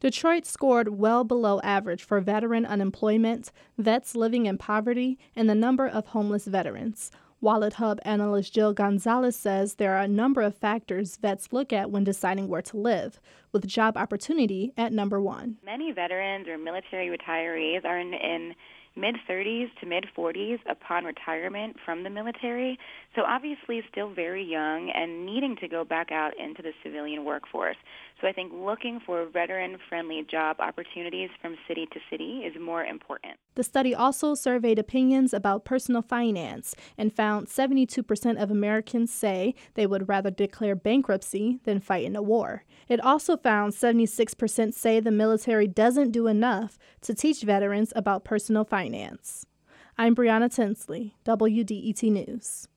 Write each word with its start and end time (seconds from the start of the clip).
Detroit 0.00 0.44
scored 0.44 0.98
well 0.98 1.24
below 1.24 1.60
average 1.62 2.04
for 2.04 2.20
veteran 2.20 2.66
unemployment, 2.66 3.50
vets 3.78 4.14
living 4.14 4.46
in 4.46 4.58
poverty, 4.58 5.18
and 5.34 5.48
the 5.48 5.54
number 5.54 5.88
of 5.88 6.08
homeless 6.08 6.46
veterans. 6.46 7.10
WalletHub 7.42 7.98
analyst 8.02 8.54
Jill 8.54 8.72
Gonzalez 8.72 9.36
says 9.36 9.74
there 9.74 9.94
are 9.94 10.02
a 10.02 10.08
number 10.08 10.42
of 10.42 10.56
factors 10.56 11.16
vets 11.16 11.52
look 11.52 11.72
at 11.72 11.90
when 11.90 12.04
deciding 12.04 12.48
where 12.48 12.62
to 12.62 12.76
live, 12.76 13.20
with 13.52 13.66
job 13.66 13.96
opportunity 13.96 14.72
at 14.76 14.92
number 14.92 15.20
one. 15.20 15.56
Many 15.64 15.92
veterans 15.92 16.48
or 16.48 16.58
military 16.58 17.08
retirees 17.08 17.84
are 17.84 17.98
in, 17.98 18.14
in 18.14 18.54
mid 18.96 19.16
30s 19.28 19.68
to 19.80 19.86
mid 19.86 20.06
40s 20.16 20.58
upon 20.68 21.04
retirement 21.04 21.76
from 21.84 22.02
the 22.02 22.10
military, 22.10 22.78
so 23.14 23.22
obviously 23.22 23.82
still 23.90 24.12
very 24.12 24.44
young 24.44 24.90
and 24.94 25.26
needing 25.26 25.56
to 25.56 25.68
go 25.68 25.84
back 25.84 26.10
out 26.10 26.32
into 26.38 26.62
the 26.62 26.72
civilian 26.82 27.24
workforce. 27.24 27.76
So 28.20 28.26
I 28.26 28.32
think 28.32 28.52
looking 28.52 29.00
for 29.04 29.26
veteran 29.26 29.76
friendly 29.88 30.24
job 30.30 30.56
opportunities 30.60 31.30
from 31.40 31.56
city 31.68 31.86
to 31.92 32.00
city 32.10 32.40
is 32.46 32.54
more 32.60 32.84
important. 32.84 33.38
The 33.56 33.64
study 33.64 33.94
also 33.94 34.34
surveyed 34.34 34.78
opinions 34.78 35.32
about 35.32 35.64
personal 35.64 36.02
finance 36.02 36.74
and 36.96 37.12
found 37.12 37.48
72% 37.48 38.42
of 38.42 38.50
Americans 38.50 39.12
say 39.12 39.54
they 39.74 39.86
would 39.86 40.08
rather 40.08 40.30
declare 40.30 40.76
bankruptcy 40.76 41.58
than 41.64 41.80
fight 41.80 42.04
in 42.04 42.14
a 42.14 42.22
war. 42.22 42.64
It 42.86 43.00
also 43.00 43.36
found 43.36 43.72
76% 43.72 44.74
say 44.74 45.00
the 45.00 45.10
military 45.10 45.66
doesn't 45.66 46.10
do 46.10 46.26
enough 46.26 46.78
to 47.00 47.14
teach 47.14 47.42
veterans 47.42 47.94
about 47.96 48.24
personal 48.24 48.64
finance. 48.64 49.46
I'm 49.96 50.14
Brianna 50.14 50.54
Tinsley, 50.54 51.16
WDET 51.24 52.02
News. 52.12 52.68